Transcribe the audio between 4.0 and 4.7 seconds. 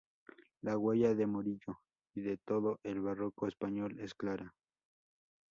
clara.